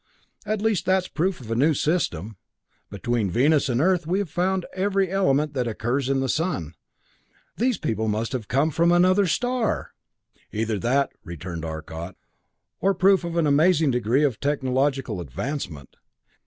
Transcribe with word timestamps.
At 0.47 0.63
least 0.63 0.87
that's 0.87 1.07
proof 1.07 1.41
of 1.41 1.51
a 1.51 1.55
new 1.55 1.75
system. 1.75 2.37
Between 2.89 3.29
Venus 3.29 3.69
and 3.69 3.79
Earth 3.79 4.07
we 4.07 4.17
have 4.17 4.31
found 4.31 4.65
every 4.73 5.11
element 5.11 5.53
that 5.53 5.67
occurs 5.67 6.09
in 6.09 6.21
the 6.21 6.27
sun. 6.27 6.73
These 7.57 7.77
people 7.77 8.07
must 8.07 8.31
have 8.31 8.47
come 8.47 8.71
from 8.71 8.91
another 8.91 9.27
star!" 9.27 9.91
"Either 10.51 10.79
that," 10.79 11.11
returned 11.23 11.63
Arcot, 11.63 12.15
"or 12.79 12.95
proof 12.95 13.23
of 13.23 13.37
an 13.37 13.45
amazing 13.45 13.91
degree 13.91 14.23
of 14.23 14.39
technological 14.39 15.21
advancement. 15.21 15.95